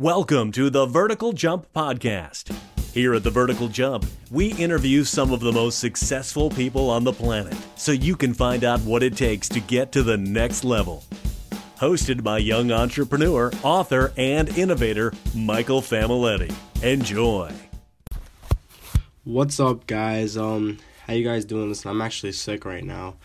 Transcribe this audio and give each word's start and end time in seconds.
Welcome 0.00 0.50
to 0.52 0.70
the 0.70 0.86
Vertical 0.86 1.34
Jump 1.34 1.70
Podcast. 1.74 2.56
Here 2.94 3.12
at 3.12 3.22
the 3.22 3.28
Vertical 3.28 3.68
Jump, 3.68 4.06
we 4.30 4.54
interview 4.54 5.04
some 5.04 5.30
of 5.30 5.40
the 5.40 5.52
most 5.52 5.78
successful 5.78 6.48
people 6.48 6.88
on 6.88 7.04
the 7.04 7.12
planet 7.12 7.54
so 7.76 7.92
you 7.92 8.16
can 8.16 8.32
find 8.32 8.64
out 8.64 8.80
what 8.80 9.02
it 9.02 9.14
takes 9.14 9.46
to 9.50 9.60
get 9.60 9.92
to 9.92 10.02
the 10.02 10.16
next 10.16 10.64
level. 10.64 11.04
Hosted 11.76 12.22
by 12.22 12.38
young 12.38 12.72
entrepreneur, 12.72 13.52
author, 13.62 14.14
and 14.16 14.48
innovator 14.56 15.12
Michael 15.34 15.82
Familetti. 15.82 16.50
Enjoy. 16.82 17.52
What's 19.24 19.60
up, 19.60 19.86
guys? 19.86 20.34
Um, 20.34 20.78
how 21.06 21.12
you 21.12 21.24
guys 21.24 21.44
doing? 21.44 21.68
Listen, 21.68 21.90
I'm 21.90 22.00
actually 22.00 22.32
sick 22.32 22.64
right 22.64 22.84
now, 22.84 23.16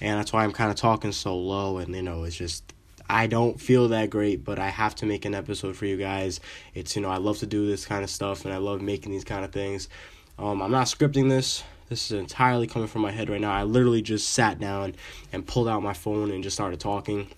and 0.00 0.18
that's 0.18 0.32
why 0.32 0.42
I'm 0.42 0.50
kind 0.50 0.72
of 0.72 0.76
talking 0.76 1.12
so 1.12 1.36
low, 1.38 1.78
and 1.78 1.94
you 1.94 2.02
know, 2.02 2.24
it's 2.24 2.34
just 2.34 2.73
I 3.14 3.28
don't 3.28 3.60
feel 3.60 3.86
that 3.90 4.10
great, 4.10 4.42
but 4.42 4.58
I 4.58 4.70
have 4.70 4.96
to 4.96 5.06
make 5.06 5.24
an 5.24 5.36
episode 5.36 5.76
for 5.76 5.86
you 5.86 5.96
guys. 5.96 6.40
It's 6.74 6.96
you 6.96 7.02
know 7.02 7.10
I 7.10 7.18
love 7.18 7.38
to 7.38 7.46
do 7.46 7.64
this 7.64 7.86
kind 7.86 8.02
of 8.02 8.10
stuff, 8.10 8.44
and 8.44 8.52
I 8.52 8.56
love 8.56 8.82
making 8.82 9.12
these 9.12 9.22
kind 9.22 9.44
of 9.44 9.52
things. 9.52 9.88
Um, 10.36 10.60
I'm 10.60 10.72
not 10.72 10.88
scripting 10.88 11.28
this. 11.28 11.62
This 11.88 12.10
is 12.10 12.18
entirely 12.18 12.66
coming 12.66 12.88
from 12.88 13.02
my 13.02 13.12
head 13.12 13.30
right 13.30 13.40
now. 13.40 13.52
I 13.52 13.62
literally 13.62 14.02
just 14.02 14.30
sat 14.30 14.58
down 14.58 14.96
and 15.32 15.46
pulled 15.46 15.68
out 15.68 15.80
my 15.80 15.92
phone 15.92 16.32
and 16.32 16.42
just 16.42 16.56
started 16.56 16.80
talking. 16.80 17.28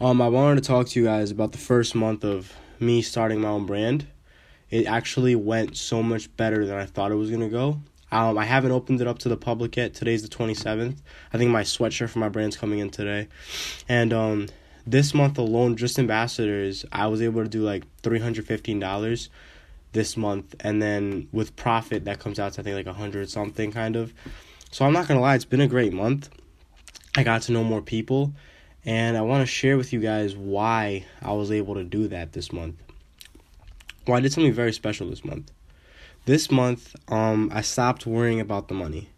Um, 0.00 0.20
I 0.20 0.28
wanted 0.28 0.64
to 0.64 0.66
talk 0.66 0.88
to 0.88 0.98
you 0.98 1.06
guys 1.06 1.30
about 1.30 1.52
the 1.52 1.58
first 1.58 1.94
month 1.94 2.24
of 2.24 2.52
me 2.80 3.02
starting 3.02 3.40
my 3.40 3.50
own 3.50 3.66
brand. 3.66 4.08
It 4.68 4.86
actually 4.86 5.36
went 5.36 5.76
so 5.76 6.02
much 6.02 6.34
better 6.36 6.66
than 6.66 6.76
I 6.76 6.86
thought 6.86 7.12
it 7.12 7.16
was 7.16 7.30
gonna 7.30 7.48
go. 7.48 7.78
Um, 8.12 8.38
I 8.38 8.44
haven't 8.44 8.72
opened 8.72 9.00
it 9.00 9.06
up 9.06 9.18
to 9.20 9.28
the 9.28 9.36
public 9.36 9.76
yet. 9.76 9.94
Today's 9.94 10.22
the 10.22 10.28
27th. 10.28 10.96
I 11.32 11.38
think 11.38 11.50
my 11.50 11.62
sweatshirt 11.62 12.10
for 12.10 12.18
my 12.18 12.28
brand's 12.28 12.56
coming 12.56 12.80
in 12.80 12.90
today. 12.90 13.28
And 13.88 14.12
um, 14.12 14.48
this 14.86 15.14
month 15.14 15.38
alone, 15.38 15.76
just 15.76 15.98
ambassadors, 15.98 16.84
I 16.90 17.06
was 17.06 17.22
able 17.22 17.42
to 17.42 17.48
do 17.48 17.62
like 17.62 17.84
$315 18.02 19.28
this 19.92 20.16
month. 20.16 20.56
And 20.60 20.82
then 20.82 21.28
with 21.32 21.54
profit, 21.54 22.04
that 22.06 22.18
comes 22.18 22.40
out 22.40 22.54
to 22.54 22.62
I 22.62 22.64
think 22.64 22.76
like 22.76 22.86
100 22.86 23.30
something 23.30 23.70
kind 23.70 23.94
of. 23.94 24.12
So 24.72 24.84
I'm 24.84 24.92
not 24.92 25.06
going 25.06 25.18
to 25.18 25.22
lie, 25.22 25.36
it's 25.36 25.44
been 25.44 25.60
a 25.60 25.68
great 25.68 25.92
month. 25.92 26.30
I 27.16 27.22
got 27.22 27.42
to 27.42 27.52
know 27.52 27.62
more 27.62 27.82
people. 27.82 28.32
And 28.84 29.16
I 29.16 29.20
want 29.20 29.42
to 29.42 29.46
share 29.46 29.76
with 29.76 29.92
you 29.92 30.00
guys 30.00 30.34
why 30.34 31.04
I 31.22 31.32
was 31.32 31.52
able 31.52 31.74
to 31.74 31.84
do 31.84 32.08
that 32.08 32.32
this 32.32 32.52
month. 32.52 32.76
Well, 34.06 34.16
I 34.16 34.20
did 34.20 34.32
something 34.32 34.52
very 34.52 34.72
special 34.72 35.08
this 35.10 35.24
month 35.24 35.52
this 36.30 36.48
month 36.48 36.94
um 37.08 37.50
I 37.52 37.60
stopped 37.60 38.06
worrying 38.06 38.40
about 38.40 38.68
the 38.68 38.74
money. 38.74 39.08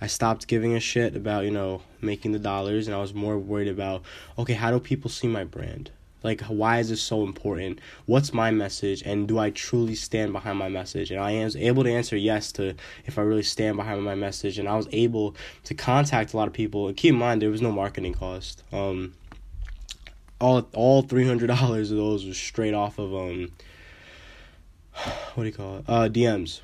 I 0.00 0.08
stopped 0.08 0.48
giving 0.48 0.74
a 0.74 0.80
shit 0.80 1.14
about, 1.14 1.44
you 1.44 1.52
know, 1.52 1.82
making 2.00 2.32
the 2.32 2.40
dollars 2.40 2.88
and 2.88 2.96
I 2.96 3.00
was 3.00 3.14
more 3.14 3.38
worried 3.38 3.68
about 3.68 4.02
okay, 4.36 4.54
how 4.54 4.72
do 4.72 4.80
people 4.80 5.08
see 5.08 5.28
my 5.28 5.44
brand? 5.44 5.92
Like 6.24 6.40
why 6.42 6.80
is 6.80 6.88
this 6.88 7.00
so 7.00 7.22
important? 7.22 7.80
What's 8.06 8.32
my 8.32 8.50
message 8.50 9.02
and 9.02 9.28
do 9.28 9.38
I 9.38 9.50
truly 9.50 9.94
stand 9.94 10.32
behind 10.32 10.58
my 10.58 10.68
message? 10.68 11.12
And 11.12 11.20
I 11.20 11.44
was 11.44 11.54
able 11.54 11.84
to 11.84 11.92
answer 11.92 12.16
yes 12.16 12.50
to 12.52 12.74
if 13.06 13.20
I 13.20 13.22
really 13.22 13.44
stand 13.44 13.76
behind 13.76 14.02
my 14.02 14.16
message 14.16 14.58
and 14.58 14.68
I 14.68 14.76
was 14.76 14.88
able 14.90 15.36
to 15.62 15.74
contact 15.74 16.34
a 16.34 16.36
lot 16.36 16.48
of 16.48 16.54
people. 16.54 16.88
And 16.88 16.96
keep 16.96 17.12
in 17.12 17.20
mind 17.20 17.40
there 17.40 17.50
was 17.50 17.62
no 17.62 17.70
marketing 17.70 18.14
cost. 18.14 18.64
Um 18.72 19.14
all 20.40 20.68
all 20.72 21.02
three 21.02 21.24
hundred 21.24 21.46
dollars 21.46 21.92
of 21.92 21.98
those 21.98 22.26
was 22.26 22.36
straight 22.36 22.74
off 22.74 22.98
of 22.98 23.14
um 23.14 23.52
what 25.34 25.44
do 25.44 25.46
you 25.48 25.52
call 25.52 25.78
it? 25.78 25.84
Uh, 25.88 26.08
DMs. 26.08 26.60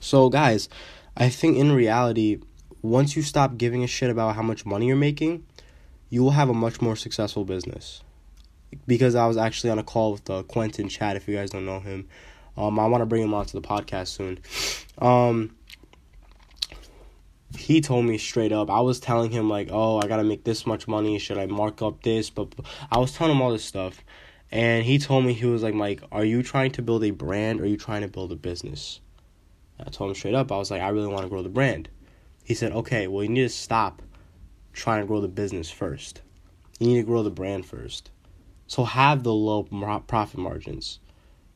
So, 0.00 0.28
guys, 0.28 0.68
I 1.16 1.28
think 1.28 1.56
in 1.56 1.72
reality, 1.72 2.40
once 2.82 3.16
you 3.16 3.22
stop 3.22 3.56
giving 3.58 3.82
a 3.82 3.86
shit 3.86 4.10
about 4.10 4.36
how 4.36 4.42
much 4.42 4.64
money 4.64 4.86
you're 4.86 4.96
making, 4.96 5.44
you 6.10 6.22
will 6.22 6.30
have 6.30 6.48
a 6.48 6.54
much 6.54 6.80
more 6.80 6.96
successful 6.96 7.44
business. 7.44 8.02
Because 8.86 9.14
I 9.14 9.26
was 9.26 9.36
actually 9.36 9.70
on 9.70 9.78
a 9.78 9.82
call 9.82 10.12
with 10.12 10.28
uh, 10.28 10.42
Quentin 10.44 10.88
Chad, 10.88 11.16
if 11.16 11.26
you 11.26 11.34
guys 11.34 11.50
don't 11.50 11.66
know 11.66 11.80
him. 11.80 12.08
Um, 12.56 12.78
I 12.78 12.86
want 12.86 13.02
to 13.02 13.06
bring 13.06 13.22
him 13.22 13.34
onto 13.34 13.58
the 13.58 13.66
podcast 13.66 14.08
soon. 14.08 14.40
Um, 14.98 15.54
he 17.56 17.80
told 17.80 18.04
me 18.04 18.18
straight 18.18 18.52
up. 18.52 18.68
I 18.68 18.80
was 18.80 19.00
telling 19.00 19.30
him 19.30 19.48
like, 19.48 19.68
"Oh, 19.70 19.98
I 19.98 20.06
gotta 20.06 20.24
make 20.24 20.44
this 20.44 20.66
much 20.66 20.86
money. 20.86 21.18
Should 21.18 21.38
I 21.38 21.46
mark 21.46 21.80
up 21.82 22.02
this?" 22.02 22.30
But 22.30 22.52
I 22.90 22.98
was 22.98 23.12
telling 23.12 23.34
him 23.34 23.40
all 23.40 23.52
this 23.52 23.64
stuff, 23.64 24.02
and 24.50 24.84
he 24.84 24.98
told 24.98 25.24
me, 25.24 25.32
he 25.34 25.46
was 25.46 25.62
like, 25.62 25.74
Mike, 25.74 26.02
are 26.10 26.24
you 26.24 26.42
trying 26.42 26.72
to 26.72 26.82
build 26.82 27.04
a 27.04 27.10
brand 27.10 27.60
or 27.60 27.64
are 27.64 27.66
you 27.66 27.76
trying 27.76 28.02
to 28.02 28.08
build 28.08 28.32
a 28.32 28.36
business? 28.36 29.00
I 29.78 29.90
told 29.90 30.10
him 30.10 30.16
straight 30.16 30.34
up, 30.34 30.50
I 30.50 30.56
was 30.56 30.70
like, 30.70 30.82
I 30.82 30.88
really 30.88 31.06
want 31.08 31.22
to 31.22 31.28
grow 31.28 31.42
the 31.42 31.48
brand. 31.48 31.88
He 32.44 32.54
said, 32.54 32.72
okay, 32.72 33.06
well, 33.06 33.22
you 33.22 33.28
need 33.28 33.42
to 33.42 33.48
stop 33.48 34.02
trying 34.72 35.02
to 35.02 35.06
grow 35.06 35.20
the 35.20 35.28
business 35.28 35.70
first. 35.70 36.22
You 36.78 36.88
need 36.88 37.00
to 37.00 37.06
grow 37.06 37.22
the 37.22 37.30
brand 37.30 37.66
first. 37.66 38.10
So 38.66 38.84
have 38.84 39.22
the 39.22 39.32
low 39.32 39.64
profit 40.06 40.40
margins. 40.40 40.98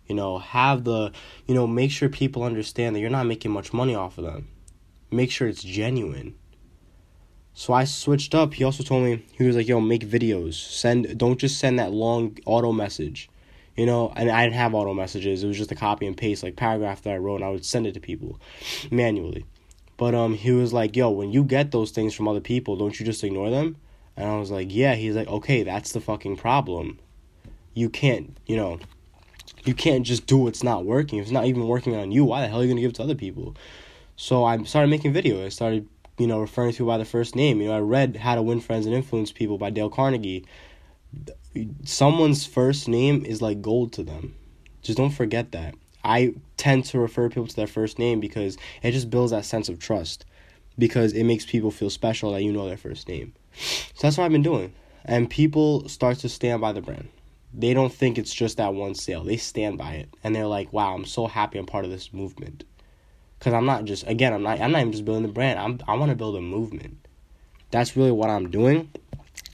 You 0.06 0.14
know, 0.14 0.38
have 0.38 0.84
the, 0.84 1.12
you 1.46 1.54
know, 1.54 1.66
make 1.66 1.90
sure 1.90 2.08
people 2.08 2.42
understand 2.42 2.94
that 2.94 3.00
you're 3.00 3.10
not 3.10 3.26
making 3.26 3.52
much 3.52 3.72
money 3.72 3.94
off 3.94 4.18
of 4.18 4.24
them. 4.24 4.48
Make 5.10 5.30
sure 5.30 5.48
it's 5.48 5.62
genuine. 5.62 6.34
So 7.54 7.72
I 7.72 7.84
switched 7.84 8.34
up. 8.34 8.54
He 8.54 8.64
also 8.64 8.82
told 8.82 9.04
me 9.04 9.24
he 9.36 9.44
was 9.44 9.56
like, 9.56 9.68
"Yo, 9.68 9.80
make 9.80 10.06
videos. 10.06 10.54
Send 10.54 11.18
don't 11.18 11.38
just 11.38 11.58
send 11.58 11.78
that 11.78 11.92
long 11.92 12.38
auto 12.46 12.72
message." 12.72 13.28
You 13.76 13.86
know, 13.86 14.12
and 14.16 14.30
I 14.30 14.44
didn't 14.44 14.56
have 14.56 14.74
auto 14.74 14.92
messages. 14.94 15.42
It 15.42 15.46
was 15.46 15.56
just 15.56 15.72
a 15.72 15.74
copy 15.74 16.06
and 16.06 16.16
paste 16.16 16.42
like 16.42 16.56
paragraph 16.56 17.02
that 17.02 17.14
I 17.14 17.16
wrote 17.16 17.36
and 17.36 17.44
I 17.44 17.50
would 17.50 17.64
send 17.64 17.86
it 17.86 17.94
to 17.94 18.00
people 18.00 18.38
manually. 18.90 19.44
But 19.96 20.14
um 20.14 20.34
he 20.34 20.50
was 20.52 20.72
like, 20.72 20.96
"Yo, 20.96 21.10
when 21.10 21.32
you 21.32 21.44
get 21.44 21.70
those 21.70 21.90
things 21.90 22.14
from 22.14 22.28
other 22.28 22.40
people, 22.40 22.76
don't 22.76 22.98
you 22.98 23.06
just 23.06 23.22
ignore 23.24 23.50
them?" 23.50 23.76
And 24.16 24.28
I 24.28 24.38
was 24.38 24.50
like, 24.50 24.68
"Yeah." 24.70 24.94
He's 24.94 25.14
like, 25.14 25.28
"Okay, 25.28 25.62
that's 25.62 25.92
the 25.92 26.00
fucking 26.00 26.36
problem. 26.36 26.98
You 27.74 27.88
can't, 27.88 28.36
you 28.46 28.56
know, 28.56 28.78
you 29.64 29.74
can't 29.74 30.04
just 30.04 30.26
do 30.26 30.38
what's 30.38 30.62
not 30.62 30.84
working. 30.84 31.18
If 31.18 31.24
it's 31.26 31.32
not 31.32 31.46
even 31.46 31.66
working 31.68 31.94
on 31.96 32.12
you, 32.12 32.24
why 32.24 32.40
the 32.42 32.48
hell 32.48 32.60
are 32.60 32.62
you 32.62 32.68
going 32.68 32.76
to 32.76 32.82
give 32.82 32.90
it 32.90 32.96
to 32.96 33.02
other 33.02 33.14
people?" 33.14 33.54
So 34.16 34.44
I 34.44 34.62
started 34.64 34.88
making 34.88 35.14
videos. 35.14 35.46
I 35.46 35.48
started 35.48 35.88
you 36.18 36.26
know, 36.26 36.40
referring 36.40 36.72
to 36.74 36.86
by 36.86 36.98
the 36.98 37.04
first 37.04 37.34
name. 37.34 37.60
You 37.60 37.68
know, 37.68 37.76
I 37.76 37.80
read 37.80 38.16
How 38.16 38.34
to 38.34 38.42
Win 38.42 38.60
Friends 38.60 38.86
and 38.86 38.94
Influence 38.94 39.32
People 39.32 39.58
by 39.58 39.70
Dale 39.70 39.90
Carnegie. 39.90 40.44
Someone's 41.84 42.46
first 42.46 42.88
name 42.88 43.24
is 43.24 43.42
like 43.42 43.62
gold 43.62 43.92
to 43.94 44.02
them. 44.02 44.34
Just 44.82 44.98
don't 44.98 45.10
forget 45.10 45.52
that. 45.52 45.74
I 46.04 46.34
tend 46.56 46.84
to 46.86 46.98
refer 46.98 47.28
people 47.28 47.46
to 47.46 47.56
their 47.56 47.66
first 47.66 47.98
name 47.98 48.20
because 48.20 48.56
it 48.82 48.92
just 48.92 49.10
builds 49.10 49.30
that 49.30 49.44
sense 49.44 49.68
of 49.68 49.78
trust. 49.78 50.24
Because 50.78 51.12
it 51.12 51.24
makes 51.24 51.44
people 51.44 51.70
feel 51.70 51.90
special 51.90 52.32
that 52.32 52.42
you 52.42 52.52
know 52.52 52.66
their 52.66 52.78
first 52.78 53.08
name. 53.08 53.34
So 53.54 54.06
that's 54.06 54.16
what 54.16 54.24
I've 54.24 54.32
been 54.32 54.42
doing. 54.42 54.72
And 55.04 55.28
people 55.28 55.88
start 55.88 56.18
to 56.20 56.28
stand 56.28 56.60
by 56.60 56.72
the 56.72 56.80
brand. 56.80 57.08
They 57.52 57.74
don't 57.74 57.92
think 57.92 58.16
it's 58.16 58.32
just 58.32 58.56
that 58.56 58.72
one 58.72 58.94
sale. 58.94 59.22
They 59.22 59.36
stand 59.36 59.76
by 59.76 59.92
it. 59.94 60.08
And 60.24 60.34
they're 60.34 60.46
like, 60.46 60.72
wow, 60.72 60.94
I'm 60.94 61.04
so 61.04 61.26
happy 61.26 61.58
I'm 61.58 61.66
part 61.66 61.84
of 61.84 61.90
this 61.90 62.12
movement 62.12 62.64
because 63.42 63.54
I'm 63.54 63.66
not 63.66 63.84
just 63.86 64.06
again 64.06 64.32
I'm 64.32 64.44
not 64.44 64.60
I'm 64.60 64.70
not 64.70 64.82
even 64.82 64.92
just 64.92 65.04
building 65.04 65.24
the 65.24 65.28
brand. 65.28 65.58
I'm 65.58 65.80
I 65.88 65.96
want 65.96 66.10
to 66.10 66.16
build 66.16 66.36
a 66.36 66.40
movement. 66.40 66.96
That's 67.72 67.96
really 67.96 68.12
what 68.12 68.30
I'm 68.30 68.50
doing, 68.50 68.88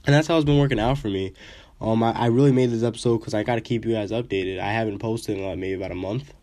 and 0.05 0.13
that's 0.13 0.27
how 0.27 0.35
it's 0.35 0.45
been 0.45 0.59
working 0.59 0.79
out 0.79 0.99
for 0.99 1.07
me. 1.07 1.33
Um, 1.81 2.03
I, 2.03 2.11
I 2.11 2.25
really 2.27 2.51
made 2.51 2.69
this 2.69 2.83
episode 2.83 3.17
because 3.17 3.33
I 3.33 3.41
got 3.41 3.55
to 3.55 3.61
keep 3.61 3.85
you 3.85 3.93
guys 3.93 4.11
updated. 4.11 4.59
I 4.59 4.71
haven't 4.71 4.99
posted 4.99 5.39
in 5.39 5.43
like 5.43 5.57
maybe 5.57 5.73
about 5.73 5.89
a 5.91 5.95
month. 5.95 6.35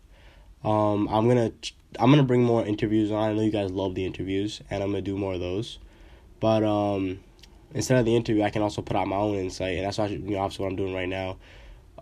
Um, 0.65 1.07
I'm 1.07 1.29
gonna 1.29 1.53
I'm 1.97 2.09
gonna 2.09 2.23
bring 2.23 2.43
more 2.43 2.65
interviews 2.65 3.11
on. 3.11 3.29
I 3.29 3.33
know 3.33 3.43
you 3.43 3.51
guys 3.51 3.71
love 3.71 3.95
the 3.95 4.05
interviews, 4.05 4.61
and 4.69 4.83
I'm 4.83 4.89
gonna 4.89 5.01
do 5.01 5.15
more 5.15 5.35
of 5.35 5.39
those. 5.39 5.79
But 6.41 6.65
um, 6.65 7.21
instead 7.73 7.97
of 7.97 8.03
the 8.03 8.15
interview, 8.17 8.43
I 8.43 8.49
can 8.49 8.61
also 8.61 8.81
put 8.81 8.97
out 8.97 9.07
my 9.07 9.15
own 9.15 9.35
insight, 9.35 9.77
and 9.77 9.85
that's 9.85 9.97
what, 9.97 10.11
you 10.11 10.19
know, 10.19 10.39
obviously 10.39 10.63
what 10.63 10.71
I'm 10.71 10.75
doing 10.75 10.93
right 10.93 11.07
now. 11.07 11.37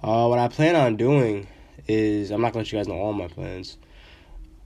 Uh, 0.02 0.26
what 0.26 0.40
I 0.40 0.48
plan 0.48 0.76
on 0.76 0.96
doing 0.96 1.48
is 1.88 2.32
I'm 2.32 2.42
not 2.42 2.54
gonna 2.54 2.64
let 2.64 2.72
you 2.72 2.80
guys 2.80 2.88
know 2.88 2.96
all 2.96 3.14
my 3.14 3.28
plans 3.28 3.78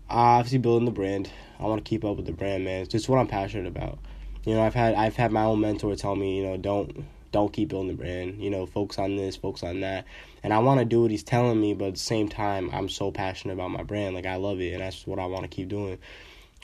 obviously 0.10 0.58
building 0.58 0.86
the 0.86 0.92
brand. 0.92 1.30
I 1.60 1.64
want 1.64 1.84
to 1.84 1.88
keep 1.90 2.06
up 2.06 2.18
with 2.18 2.26
the 2.26 2.32
brand, 2.32 2.64
man. 2.64 2.82
It's 2.82 2.92
just 2.92 3.10
what 3.10 3.20
I'm 3.20 3.28
passionate 3.28 3.68
about. 3.68 4.00
You 4.46 4.56
know, 4.56 4.62
I've 4.64 4.74
had 4.74 4.96
I've 4.96 5.16
had 5.16 5.32
my 5.32 5.44
own 5.44 5.60
mentor 5.60 5.96
tell 5.96 6.16
me, 6.16 6.38
you 6.38 6.44
know, 6.44 6.58
don't 6.58 7.06
don't 7.32 7.54
keep 7.54 7.70
building 7.70 7.90
the 7.90 8.02
brand. 8.02 8.42
You 8.42 8.50
know, 8.50 8.66
focus 8.66 8.98
on 8.98 9.16
this, 9.16 9.36
focus 9.36 9.64
on 9.64 9.82
that. 9.82 10.06
And 10.42 10.54
I 10.54 10.60
want 10.60 10.80
to 10.80 10.86
do 10.86 11.02
what 11.02 11.12
he's 11.12 11.24
telling 11.24 11.60
me, 11.60 11.74
but 11.74 11.90
at 11.90 11.94
the 11.96 12.00
same 12.00 12.30
time, 12.30 12.70
I'm 12.74 12.90
so 12.90 13.12
passionate 13.12 13.54
about 13.54 13.72
my 13.72 13.84
brand. 13.84 14.16
Like 14.16 14.26
I 14.26 14.36
love 14.36 14.62
it, 14.62 14.74
and 14.74 14.82
that's 14.82 15.06
what 15.06 15.20
I 15.20 15.26
want 15.26 15.44
to 15.44 15.50
keep 15.50 15.68
doing. 15.68 15.98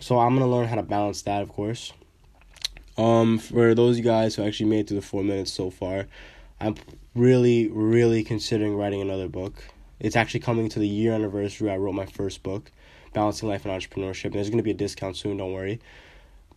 So 0.02 0.20
I'm 0.20 0.34
gonna 0.34 0.50
learn 0.50 0.68
how 0.68 0.76
to 0.76 0.84
balance 0.84 1.22
that, 1.24 1.42
of 1.42 1.50
course. 1.50 1.94
Um, 2.98 3.40
for 3.40 3.76
those 3.76 3.98
you 3.98 4.04
guys 4.04 4.36
who 4.36 4.44
actually 4.44 4.70
made 4.70 4.82
it 4.82 4.88
through 4.88 5.02
the 5.02 5.06
four 5.06 5.24
minutes 5.24 5.52
so 5.52 5.70
far, 5.70 6.08
I'm 6.62 6.76
really, 7.14 7.68
really 7.68 8.24
considering 8.24 8.76
writing 8.76 9.02
another 9.02 9.28
book. 9.28 9.64
It's 10.00 10.16
actually 10.16 10.40
coming 10.42 10.70
to 10.70 10.80
the 10.80 10.88
year 10.88 11.14
anniversary. 11.14 11.70
I 11.70 11.78
wrote 11.78 11.94
my 11.94 12.06
first 12.06 12.42
book 12.44 12.72
balancing 13.16 13.50
life 13.50 13.66
and 13.66 13.74
entrepreneurship. 13.74 14.26
And 14.26 14.34
there's 14.34 14.50
going 14.50 14.58
to 14.60 14.64
be 14.64 14.72
a 14.72 14.76
discount 14.76 15.18
soon, 15.18 15.38
don't 15.38 15.54
worry. 15.54 15.80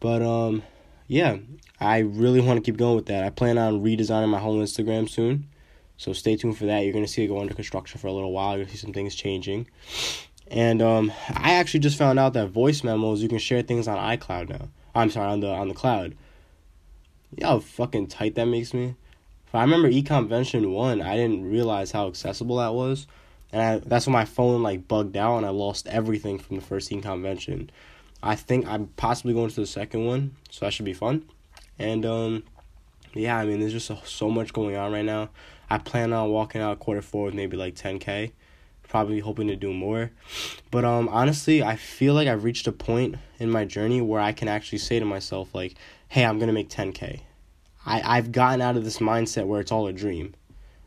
But 0.00 0.20
um, 0.20 0.62
yeah, 1.06 1.38
I 1.80 2.00
really 2.00 2.40
want 2.40 2.62
to 2.62 2.70
keep 2.70 2.76
going 2.76 2.96
with 2.96 3.06
that. 3.06 3.24
I 3.24 3.30
plan 3.30 3.56
on 3.56 3.82
redesigning 3.82 4.28
my 4.28 4.38
whole 4.38 4.58
Instagram 4.58 5.08
soon. 5.08 5.48
So 5.96 6.12
stay 6.12 6.36
tuned 6.36 6.58
for 6.58 6.66
that. 6.66 6.80
You're 6.80 6.92
going 6.92 7.04
to 7.04 7.10
see 7.10 7.24
it 7.24 7.28
go 7.28 7.40
under 7.40 7.54
construction 7.54 7.98
for 7.98 8.08
a 8.08 8.12
little 8.12 8.32
while. 8.32 8.50
You're 8.50 8.64
going 8.64 8.66
to 8.66 8.72
see 8.76 8.84
some 8.84 8.92
things 8.92 9.14
changing. 9.14 9.66
And 10.50 10.82
um, 10.82 11.12
I 11.30 11.54
actually 11.54 11.80
just 11.80 11.98
found 11.98 12.18
out 12.18 12.34
that 12.34 12.50
voice 12.50 12.84
memos 12.84 13.22
you 13.22 13.28
can 13.28 13.38
share 13.38 13.62
things 13.62 13.88
on 13.88 13.96
iCloud 14.16 14.48
now. 14.48 14.68
I'm 14.94 15.10
sorry, 15.10 15.28
on 15.28 15.40
the 15.40 15.48
on 15.48 15.68
the 15.68 15.74
cloud. 15.74 16.16
Yeah, 17.36 17.48
how 17.48 17.58
fucking 17.60 18.06
tight 18.08 18.34
that 18.36 18.46
makes 18.46 18.72
me. 18.72 18.94
I 19.52 19.62
remember 19.62 19.90
eConvention 19.90 20.70
one. 20.72 21.00
I 21.00 21.16
didn't 21.16 21.50
realize 21.50 21.90
how 21.90 22.06
accessible 22.06 22.56
that 22.56 22.74
was, 22.74 23.06
and 23.52 23.62
I, 23.62 23.78
that's 23.78 24.06
when 24.06 24.12
my 24.12 24.24
phone 24.24 24.62
like 24.62 24.88
bugged 24.88 25.16
out 25.16 25.38
and 25.38 25.46
I 25.46 25.50
lost 25.50 25.86
everything 25.86 26.38
from 26.38 26.56
the 26.56 26.62
first 26.62 26.88
teen 26.88 27.02
convention. 27.02 27.70
I 28.22 28.34
think 28.34 28.66
I'm 28.66 28.88
possibly 28.96 29.32
going 29.32 29.50
to 29.50 29.60
the 29.60 29.66
second 29.66 30.04
one, 30.04 30.36
so 30.50 30.66
that 30.66 30.72
should 30.72 30.84
be 30.84 30.92
fun. 30.92 31.24
And 31.78 32.04
um, 32.04 32.42
yeah, 33.14 33.38
I 33.38 33.46
mean, 33.46 33.60
there's 33.60 33.72
just 33.72 33.86
so, 33.86 33.98
so 34.04 34.30
much 34.30 34.52
going 34.52 34.76
on 34.76 34.92
right 34.92 35.04
now. 35.04 35.30
I 35.70 35.78
plan 35.78 36.12
on 36.12 36.30
walking 36.30 36.60
out 36.60 36.78
quarter 36.78 37.02
four 37.02 37.26
with 37.26 37.34
maybe 37.34 37.56
like 37.56 37.74
10k, 37.74 38.32
probably 38.88 39.20
hoping 39.20 39.48
to 39.48 39.56
do 39.56 39.72
more. 39.72 40.10
But 40.70 40.84
um, 40.84 41.08
honestly, 41.08 41.62
I 41.62 41.76
feel 41.76 42.14
like 42.14 42.26
I've 42.26 42.44
reached 42.44 42.66
a 42.66 42.72
point 42.72 43.16
in 43.38 43.50
my 43.50 43.64
journey 43.64 44.00
where 44.00 44.20
I 44.20 44.32
can 44.32 44.48
actually 44.48 44.78
say 44.78 44.98
to 44.98 45.04
myself 45.04 45.54
like, 45.54 45.76
"Hey, 46.08 46.24
I'm 46.24 46.38
gonna 46.38 46.52
make 46.52 46.70
10k." 46.70 47.20
I 47.86 48.02
I've 48.04 48.32
gotten 48.32 48.60
out 48.62 48.76
of 48.76 48.84
this 48.84 48.98
mindset 48.98 49.46
where 49.46 49.60
it's 49.60 49.70
all 49.72 49.86
a 49.86 49.92
dream, 49.92 50.34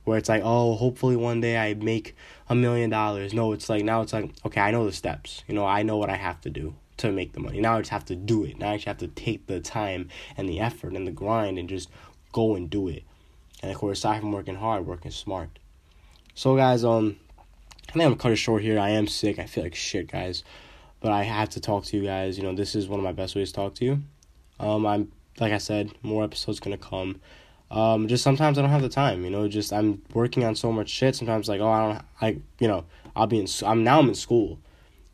where 0.03 0.17
it's 0.17 0.29
like, 0.29 0.41
"Oh, 0.43 0.75
hopefully 0.75 1.15
one 1.15 1.41
day 1.41 1.57
I 1.57 1.75
make 1.75 2.15
a 2.51 2.55
million 2.55 2.89
dollars." 2.89 3.33
No, 3.33 3.51
it's 3.53 3.69
like 3.69 3.83
now 3.83 4.01
it's 4.01 4.13
like, 4.13 4.31
okay, 4.45 4.61
I 4.61 4.71
know 4.71 4.85
the 4.85 4.91
steps. 4.91 5.43
You 5.47 5.55
know, 5.55 5.65
I 5.65 5.83
know 5.83 5.97
what 5.97 6.09
I 6.09 6.15
have 6.15 6.41
to 6.41 6.49
do 6.49 6.75
to 6.97 7.11
make 7.11 7.33
the 7.33 7.39
money. 7.39 7.59
Now 7.59 7.77
I 7.77 7.79
just 7.79 7.91
have 7.91 8.05
to 8.05 8.15
do 8.15 8.43
it. 8.43 8.59
Now 8.59 8.71
I 8.71 8.75
just 8.75 8.87
have 8.87 8.99
to 8.99 9.07
take 9.07 9.47
the 9.47 9.59
time 9.59 10.09
and 10.37 10.47
the 10.47 10.59
effort 10.59 10.93
and 10.93 11.07
the 11.07 11.11
grind 11.11 11.57
and 11.57 11.67
just 11.67 11.89
go 12.31 12.55
and 12.55 12.69
do 12.69 12.87
it. 12.87 13.03
And 13.61 13.71
of 13.71 13.77
course, 13.77 13.99
aside 13.99 14.21
from 14.21 14.31
working 14.31 14.55
hard, 14.55 14.85
working 14.85 15.11
smart. 15.11 15.49
So 16.33 16.55
guys, 16.55 16.83
um, 16.83 17.17
I 17.89 17.93
think 17.93 18.05
I'm 18.05 18.15
cut 18.15 18.31
it 18.31 18.37
short 18.37 18.61
here. 18.61 18.79
I 18.79 18.89
am 18.89 19.07
sick. 19.07 19.39
I 19.39 19.45
feel 19.45 19.63
like 19.63 19.75
shit, 19.75 20.11
guys. 20.11 20.43
But 20.99 21.11
I 21.11 21.23
have 21.23 21.49
to 21.49 21.59
talk 21.59 21.85
to 21.85 21.97
you 21.97 22.03
guys. 22.03 22.37
You 22.37 22.43
know, 22.43 22.53
this 22.53 22.75
is 22.75 22.87
one 22.87 22.99
of 22.99 23.03
my 23.03 23.11
best 23.11 23.35
ways 23.35 23.49
to 23.49 23.55
talk 23.55 23.75
to 23.75 23.85
you. 23.85 24.03
Um, 24.59 24.85
I'm 24.85 25.11
like 25.39 25.53
I 25.53 25.57
said, 25.57 25.91
more 26.03 26.23
episodes 26.23 26.59
gonna 26.59 26.77
come. 26.77 27.19
Um, 27.71 28.07
just 28.07 28.23
sometimes 28.23 28.59
I 28.59 28.61
don't 28.61 28.69
have 28.69 28.81
the 28.83 28.89
time. 28.89 29.23
You 29.23 29.31
know, 29.31 29.47
just 29.47 29.73
I'm 29.73 30.01
working 30.13 30.43
on 30.43 30.55
so 30.55 30.71
much 30.71 30.89
shit. 30.89 31.15
Sometimes 31.15 31.49
like, 31.49 31.61
oh, 31.61 31.69
I 31.69 31.87
don't. 31.87 32.05
I 32.21 32.41
you 32.59 32.67
know, 32.67 32.85
I'll 33.15 33.27
be 33.27 33.39
in. 33.39 33.47
I'm 33.65 33.83
now 33.83 33.99
I'm 33.99 34.09
in 34.09 34.15
school 34.15 34.59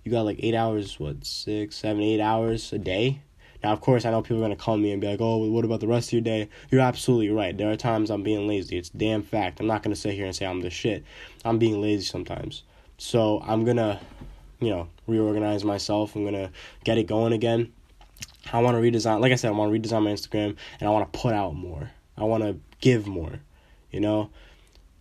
you 0.08 0.12
got 0.12 0.22
like 0.22 0.40
eight 0.40 0.56
hours, 0.56 1.02
what, 1.02 1.26
six, 1.26 1.76
seven, 1.76 2.02
eight 2.02 2.22
hours 2.22 2.72
a 2.72 2.78
day. 2.78 3.22
Now, 3.62 3.74
of 3.74 3.82
course, 3.82 4.06
I 4.06 4.12
know 4.12 4.22
people 4.22 4.46
are 4.46 4.48
to 4.48 4.56
call 4.56 4.78
me 4.78 4.94
and 4.94 5.02
be 5.02 5.08
like, 5.08 5.20
oh, 5.20 5.40
what 5.50 5.66
about 5.66 5.82
the 5.82 5.88
rest 5.88 6.10
of 6.10 6.14
your 6.14 6.22
day? 6.22 6.48
You're 6.72 6.80
absolutely 6.80 7.30
right. 7.30 7.58
There 7.58 7.70
are 7.70 7.76
times 7.76 8.10
I'm 8.10 8.24
being 8.24 8.48
lazy. 8.48 8.78
It's 8.78 8.88
damn 8.88 9.22
fact. 9.22 9.60
I'm 9.60 9.68
not 9.68 9.84
to 9.94 10.00
sit 10.00 10.14
here 10.14 10.26
and 10.26 10.34
say 10.34 10.46
I'm 10.46 10.62
the 10.62 10.70
shit. 10.70 11.04
I'm 11.44 11.60
being 11.60 11.82
lazy 11.82 12.06
sometimes. 12.06 12.64
So 12.98 13.42
I'm 13.46 13.66
to, 13.78 14.00
you 14.62 14.70
know, 14.70 14.88
reorganize 15.08 15.66
myself. 15.66 16.16
I'm 16.16 16.24
to 16.36 16.52
get 16.86 16.98
it 16.98 17.08
going 17.08 17.34
again. 17.34 17.74
I 18.54 18.62
want 18.62 18.78
to 18.78 18.82
redesign, 18.82 19.20
like 19.20 19.34
I 19.34 19.36
said, 19.36 19.50
I 19.50 19.56
want 19.56 19.74
to 19.74 19.78
redesign 19.78 20.04
my 20.04 20.12
Instagram 20.12 20.56
and 20.80 20.88
I 20.88 20.90
want 20.90 21.12
to 21.12 21.20
put 21.20 21.34
out 21.34 21.54
more. 21.54 21.92
I 22.18 22.24
want 22.24 22.44
to 22.44 22.58
give 22.82 23.08
more, 23.08 23.40
you 23.92 24.00
know? 24.00 24.30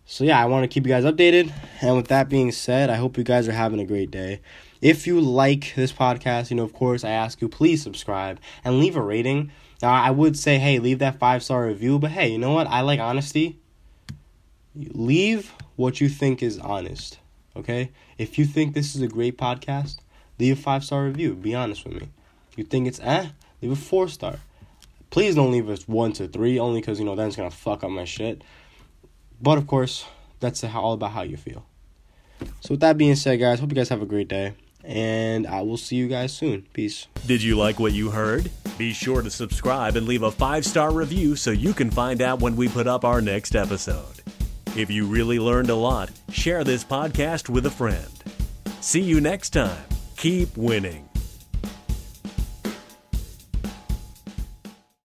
So 0.05 0.23
yeah, 0.23 0.41
I 0.41 0.45
want 0.45 0.63
to 0.63 0.67
keep 0.67 0.85
you 0.85 0.93
guys 0.93 1.03
updated. 1.03 1.51
And 1.81 1.97
with 1.97 2.07
that 2.07 2.29
being 2.29 2.51
said, 2.51 2.89
I 2.89 2.95
hope 2.95 3.17
you 3.17 3.23
guys 3.23 3.47
are 3.47 3.53
having 3.53 3.79
a 3.79 3.85
great 3.85 4.09
day. 4.09 4.41
If 4.81 5.07
you 5.07 5.19
like 5.19 5.73
this 5.75 5.91
podcast, 5.91 6.49
you 6.49 6.55
know, 6.55 6.63
of 6.63 6.73
course, 6.73 7.03
I 7.03 7.09
ask 7.09 7.41
you 7.41 7.49
please 7.49 7.81
subscribe 7.81 8.39
and 8.63 8.79
leave 8.79 8.95
a 8.95 9.01
rating. 9.01 9.51
Now, 9.81 9.91
I 9.91 10.11
would 10.11 10.37
say, 10.37 10.59
hey, 10.59 10.79
leave 10.79 10.99
that 10.99 11.19
five 11.19 11.43
star 11.43 11.65
review, 11.65 11.99
but 11.99 12.11
hey, 12.11 12.29
you 12.29 12.37
know 12.37 12.53
what? 12.53 12.67
I 12.67 12.81
like 12.81 12.99
honesty. 12.99 13.59
Leave 14.75 15.53
what 15.75 15.99
you 15.99 16.07
think 16.07 16.41
is 16.41 16.57
honest, 16.59 17.19
okay? 17.55 17.91
If 18.17 18.37
you 18.37 18.45
think 18.45 18.73
this 18.73 18.95
is 18.95 19.01
a 19.01 19.07
great 19.07 19.37
podcast, 19.37 19.97
leave 20.39 20.57
a 20.57 20.61
five 20.61 20.83
star 20.83 21.05
review. 21.05 21.33
Be 21.33 21.53
honest 21.53 21.85
with 21.85 21.99
me. 21.99 22.09
You 22.55 22.63
think 22.63 22.87
it's 22.87 22.99
eh, 23.01 23.29
leave 23.61 23.71
a 23.71 23.75
four 23.75 24.07
star. 24.07 24.39
Please 25.09 25.35
don't 25.35 25.51
leave 25.51 25.69
us 25.69 25.87
one 25.87 26.13
to 26.13 26.27
three, 26.27 26.59
only 26.59 26.81
because, 26.81 26.99
you 26.99 27.05
know, 27.05 27.15
going 27.15 27.31
to 27.31 27.49
fuck 27.49 27.83
up 27.83 27.89
my 27.89 28.05
shit. 28.05 28.43
But 29.41 29.57
of 29.57 29.67
course, 29.67 30.05
that's 30.39 30.63
all 30.63 30.93
about 30.93 31.11
how 31.11 31.21
you 31.21 31.37
feel. 31.37 31.65
So, 32.61 32.71
with 32.71 32.81
that 32.81 32.97
being 32.97 33.15
said, 33.15 33.39
guys, 33.39 33.59
hope 33.59 33.69
you 33.69 33.75
guys 33.75 33.89
have 33.89 34.01
a 34.01 34.05
great 34.05 34.27
day 34.27 34.53
and 34.87 35.45
I 35.45 35.61
will 35.61 35.77
see 35.77 35.97
you 35.97 36.07
guys 36.07 36.33
soon. 36.33 36.65
Peace. 36.73 37.07
Did 37.25 37.43
you 37.43 37.57
like 37.57 37.77
what 37.77 37.91
you 37.91 38.09
heard? 38.09 38.49
Be 38.77 38.93
sure 38.93 39.21
to 39.21 39.29
subscribe 39.29 39.97
and 39.97 40.07
leave 40.07 40.23
a 40.23 40.31
five 40.31 40.65
star 40.65 40.91
review 40.91 41.35
so 41.35 41.51
you 41.51 41.73
can 41.73 41.91
find 41.91 42.21
out 42.21 42.39
when 42.39 42.55
we 42.55 42.69
put 42.69 42.87
up 42.87 43.03
our 43.03 43.21
next 43.21 43.55
episode. 43.55 44.23
If 44.75 44.89
you 44.89 45.05
really 45.05 45.39
learned 45.39 45.69
a 45.69 45.75
lot, 45.75 46.11
share 46.31 46.63
this 46.63 46.83
podcast 46.83 47.49
with 47.49 47.65
a 47.65 47.71
friend. 47.71 48.07
See 48.79 49.01
you 49.01 49.19
next 49.19 49.49
time. 49.49 49.83
Keep 50.15 50.55
winning. 50.55 51.06